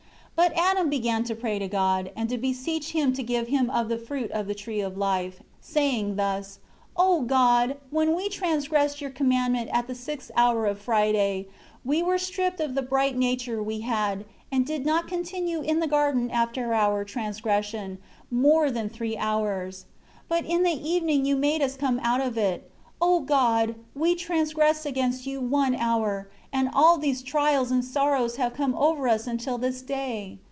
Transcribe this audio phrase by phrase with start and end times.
[0.41, 3.69] 4 But Adam began to pray to God and to beseech Him to give him
[3.69, 6.57] of the fruit of the Tree of Life, saying thus:
[6.97, 11.45] "O God, when we transgressed Your commandment at the sixth hour of Friday,
[11.85, 15.85] we were stripped of the bright nature we had, and did not continue in the
[15.87, 17.99] garden after our transgression,
[18.31, 19.85] more than three hours.
[20.27, 22.67] 5 But in the evening You made us come out of it.
[23.03, 28.53] O God, we transgressed against You one hour, and all these trials and sorrows have
[28.53, 30.37] come over us until this day.